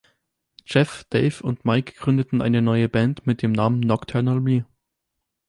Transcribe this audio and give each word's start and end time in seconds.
Jeff, 0.65 1.03
Dave 1.11 1.41
und 1.43 1.63
Mike 1.63 1.93
gründeten 1.93 2.41
eine 2.41 2.63
neue 2.63 2.89
Band 2.89 3.27
mit 3.27 3.43
Namen 3.43 3.81
Nocturnal 3.81 4.41
Me. 4.41 4.65